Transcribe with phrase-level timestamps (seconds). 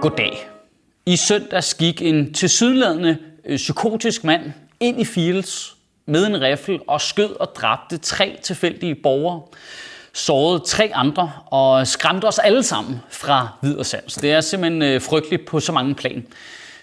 [0.00, 0.48] Goddag.
[1.06, 5.76] I søndags gik en tilsyneladende øh, psykotisk mand ind i Fields
[6.06, 9.42] med en riffel og skød og dræbte tre tilfældige borgere,
[10.12, 14.14] sårede tre andre og skræmte os alle sammen fra Hvidersands.
[14.14, 16.26] Det er simpelthen øh, frygteligt på så mange plan.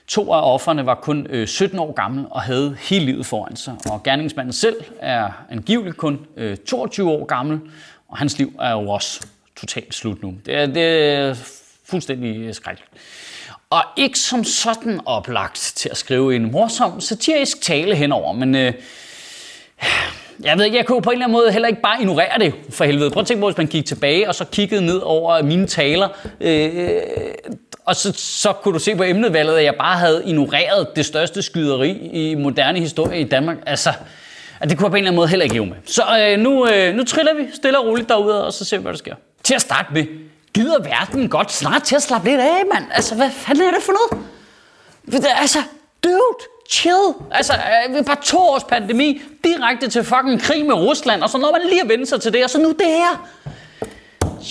[0.08, 3.76] To af offerne var kun øh, 17 år gamle og havde hele livet foran sig.
[3.90, 6.20] Og gerningsmanden selv er angiveligt kun
[6.68, 7.60] 22 år gammel,
[8.08, 10.34] og hans liv er jo også totalt slut nu.
[10.46, 11.36] Det er, det er
[11.90, 12.92] fuldstændig øh, skrækkeligt.
[13.70, 18.74] Og ikke som sådan oplagt til at skrive en morsom satirisk tale henover, men øh,
[20.44, 22.54] jeg ved ikke, jeg kunne på en eller anden måde heller ikke bare ignorere det,
[22.70, 23.10] for helvede.
[23.12, 26.08] Prøv at tænke på, hvis man gik tilbage og så kiggede ned over mine taler,
[26.42, 27.02] øh,
[27.86, 31.42] og så, så kunne du se på emnevalget, at jeg bare havde ignoreret det største
[31.42, 33.58] skyderi i moderne historie i Danmark.
[33.66, 33.94] Altså,
[34.60, 35.76] at det kunne jeg på en eller anden måde heller ikke give med.
[35.86, 38.82] Så øh, nu, øh, nu triller vi stille og roligt derude, og så ser vi,
[38.82, 39.16] hvad der sker.
[39.44, 40.06] Til at starte med,
[40.54, 42.86] gider verden godt snart til at slappe lidt af, mand.
[42.92, 44.26] Altså, hvad fanden er det for noget?
[45.42, 45.60] Altså,
[46.04, 47.14] dude, chill.
[47.32, 51.38] Altså, øh, er bare to års pandemi, direkte til fucking krig med Rusland, og så
[51.38, 53.30] når man lige at vende sig til det, og så nu det her.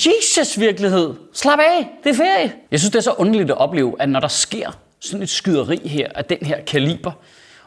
[0.07, 1.15] Jesus virkelighed.
[1.33, 2.53] Slap af, det er ferie.
[2.71, 5.89] Jeg synes, det er så underligt at opleve, at når der sker sådan et skyderi
[5.89, 7.13] her af den her kaliber,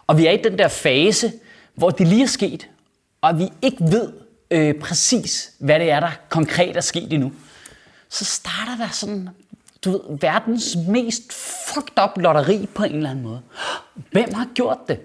[0.08, 1.32] og vi er i den der fase,
[1.76, 2.68] hvor det lige er sket,
[3.22, 4.12] og vi ikke ved
[4.52, 7.32] øh, præcis, hvad det er, der konkret er sket endnu,
[8.10, 9.30] så starter der sådan,
[9.86, 11.34] du ved, verdens mest
[11.68, 13.42] fucked up lotteri på en eller anden måde.
[14.12, 15.00] Hvem har gjort det?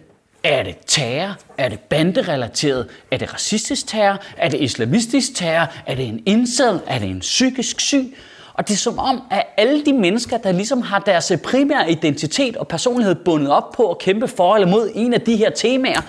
[0.44, 1.36] Er det terror?
[1.58, 2.88] Er det banderelateret?
[3.10, 4.18] Er det racistisk terror?
[4.36, 5.72] Er det islamistisk terror?
[5.86, 6.80] Er det en incel?
[6.86, 8.16] Er det en psykisk syg?
[8.54, 12.56] Og det er som om, at alle de mennesker, der ligesom har deres primære identitet
[12.56, 16.00] og personlighed bundet op på at kæmpe for eller mod en af de her temaer,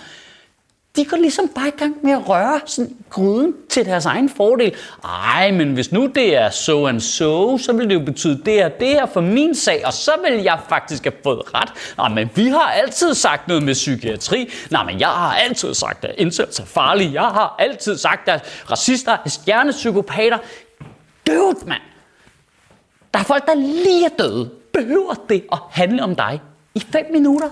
[0.95, 4.75] de går ligesom bare i gang med at røre sådan gryden til deres egen fordel.
[5.03, 8.66] Ej, men hvis nu det er so and so, så vil det jo betyde det
[8.66, 11.69] og det her for min sag, og så vil jeg faktisk have fået ret.
[11.97, 14.50] Nej, men vi har altid sagt noget med psykiatri.
[14.72, 17.13] Nej, men jeg har altid sagt, at indsats er farlig.
[17.13, 20.38] Jeg har altid sagt, at racister er stjernepsykopater.
[21.28, 21.81] Dude, mand!
[23.13, 24.50] Der er folk, der lige er døde.
[24.74, 26.41] Behøver det at handle om dig
[26.75, 27.50] i fem minutter?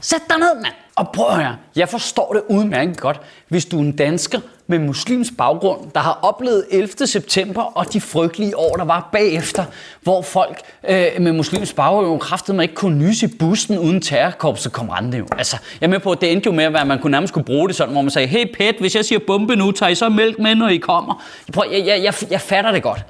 [0.00, 0.74] Sæt dig ned, mand!
[0.96, 4.78] Og prøv at høre, jeg forstår det udmærket godt, hvis du er en dansker med
[4.78, 7.06] muslims baggrund, der har oplevet 11.
[7.06, 9.64] september og de frygtelige år, der var bagefter,
[10.02, 14.72] hvor folk øh, med muslims baggrund kraftede mig ikke kunne nyse i bussen uden terrorkorpset
[14.72, 15.26] kom jo.
[15.38, 17.44] Altså, jeg er med på, at det endte jo med, at man kunne nærmest kunne
[17.44, 19.94] bruge det sådan, hvor man sagde, hey pet, hvis jeg siger bombe nu, tager I
[19.94, 21.24] så mælk med, når I kommer.
[21.52, 23.04] Prøv, jeg, jeg, jeg, jeg fatter det godt.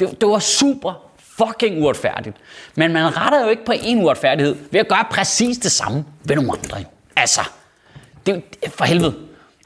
[0.00, 1.09] Det, det var super
[1.46, 2.36] fucking uretfærdigt.
[2.74, 6.36] Men man retter jo ikke på en uretfærdighed ved at gøre præcis det samme ved
[6.36, 6.78] nogle andre.
[6.78, 6.84] Jo.
[7.16, 7.40] Altså,
[8.26, 9.14] det, for helvede.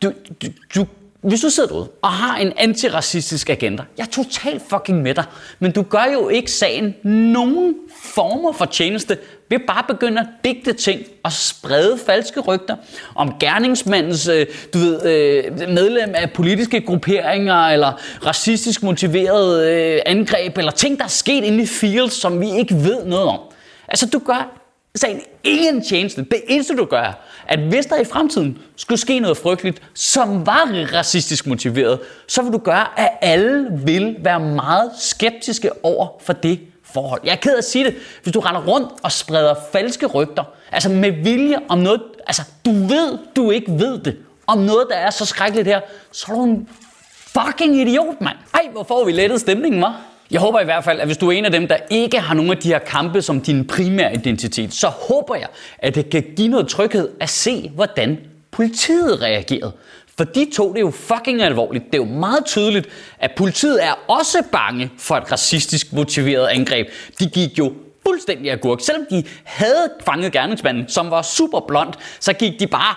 [0.03, 0.12] Du,
[0.43, 0.87] du, du,
[1.25, 5.25] hvis du sidder derude og har en antiracistisk agenda, jeg er totalt fucking med dig,
[5.59, 9.19] men du gør jo ikke sagen nogen former for tjeneste
[9.51, 12.77] ved bare begynde at digte ting og sprede falske rygter
[13.15, 17.93] om gerningsmandens øh, du ved, øh, medlem af politiske grupperinger eller
[18.27, 22.75] racistisk motiveret øh, angreb eller ting, der er sket inde i fields, som vi ikke
[22.75, 23.41] ved noget om.
[23.89, 24.61] Altså, du gør
[24.95, 26.25] sagen ingen tjeneste.
[26.25, 30.88] Det eneste, du gør, at hvis der i fremtiden skulle ske noget frygteligt, som var
[30.94, 36.60] racistisk motiveret, så vil du gøre, at alle vil være meget skeptiske over for det
[36.82, 37.21] forhold.
[37.25, 37.94] Jeg er ked af at sige det.
[38.22, 42.72] Hvis du render rundt og spreder falske rygter, altså med vilje om noget, altså du
[42.72, 44.16] ved, du ikke ved det,
[44.47, 45.81] om noget, der er så skrækkeligt her,
[46.12, 46.69] så er du en
[47.12, 48.37] fucking idiot, mand.
[48.55, 50.13] Ej, hvor får vi lettet stemningen, var?
[50.31, 52.35] Jeg håber i hvert fald, at hvis du er en af dem, der ikke har
[52.35, 55.49] nogen af de her kampe som din primære identitet, så håber jeg,
[55.79, 58.19] at det kan give noget tryghed at se, hvordan
[58.51, 59.73] politiet reagerede.
[60.17, 61.85] For de tog det jo fucking alvorligt.
[61.85, 66.89] Det er jo meget tydeligt, at politiet er også bange for et racistisk motiveret angreb.
[67.19, 67.73] De gik jo
[68.06, 68.81] fuldstændig agurk.
[68.81, 72.94] Selvom de havde fanget gerningsmanden, som var super blond, så gik de bare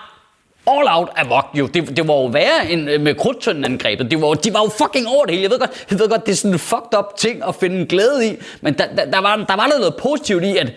[0.70, 1.66] all out amok jo.
[1.66, 4.10] Det, det var jo værre end øh, med krudtøndenangrebet.
[4.10, 5.42] Det var, de var jo fucking over det hele.
[5.42, 7.86] Jeg ved, godt, jeg ved godt, det er sådan en fucked up ting at finde
[7.86, 8.36] glæde i.
[8.60, 10.72] Men der, der, der, var, der var noget positivt i, at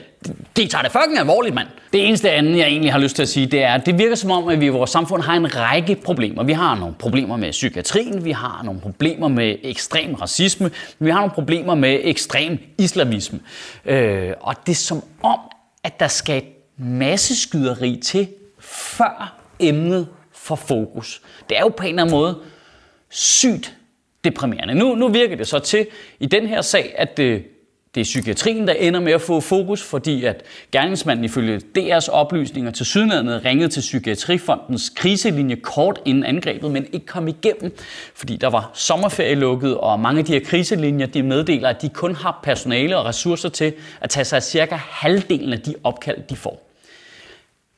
[0.58, 1.68] de tager det fucking alvorligt, mand.
[1.94, 4.16] Det eneste andet, jeg egentlig har lyst til at sige, det er, at det virker
[4.16, 6.44] som om, at vi i vores samfund har en række problemer.
[6.44, 11.20] Vi har nogle problemer med psykiatrien, vi har nogle problemer med ekstrem racisme, vi har
[11.20, 13.40] nogle problemer med ekstrem islamisme.
[13.86, 15.40] Øh, og det er som om,
[15.84, 16.44] at der skal
[16.78, 18.28] masse skyderi til,
[18.60, 21.22] før emnet for fokus.
[21.50, 22.38] Det er jo på en eller anden måde
[23.10, 23.76] sygt
[24.24, 24.76] deprimerende.
[24.76, 25.88] Nu, nu virker det så til
[26.20, 27.44] i den her sag, at det,
[27.96, 32.72] Det er psykiatrien, der ender med at få fokus, fordi at gerningsmanden ifølge DR's oplysninger
[32.72, 37.78] til sydlandet ringede til Psykiatrifondens kriselinje kort inden angrebet, men ikke kom igennem,
[38.16, 41.90] fordi der var sommerferie lukket, og mange af de her kriselinjer de meddeler, at de
[41.90, 46.18] kun har personale og ressourcer til at tage sig af cirka halvdelen af de opkald,
[46.30, 46.72] de får.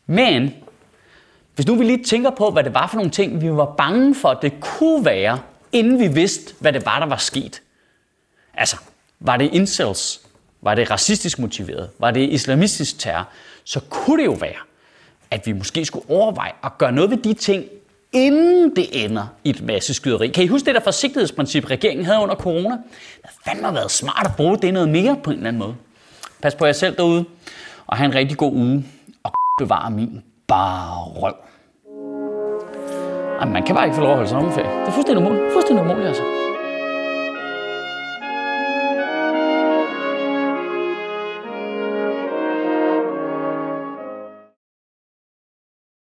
[0.06, 0.54] Men
[1.56, 4.16] hvis nu vi lige tænker på, hvad det var for nogle ting, vi var bange
[4.16, 5.40] for, det kunne være,
[5.72, 7.62] inden vi vidste, hvad det var, der var sket.
[8.54, 8.78] Altså,
[9.20, 10.22] var det incels?
[10.62, 11.90] Var det racistisk motiveret?
[12.00, 13.28] Var det islamistisk terror?
[13.64, 14.62] Så kunne det jo være,
[15.32, 17.66] at vi måske skulle overveje at gøre noget ved de ting,
[18.14, 20.28] inden det ender i et masse skyderi.
[20.28, 22.70] Kan I huske det der forsigtighedsprincip, regeringen havde under corona?
[22.70, 22.80] Det
[23.24, 25.76] havde fandme været smart at bruge det noget mere på en eller anden måde.
[26.42, 27.26] Pas på jer selv derude,
[27.88, 28.86] og have en rigtig god uge,
[29.24, 31.34] og bevare min bare røv.
[33.40, 34.80] Jamen, man kan bare ikke få lov at holde sommerferie.
[34.80, 35.54] Det er fuldstændig umuligt.
[35.54, 36.24] Fuldstændig umuligt, altså.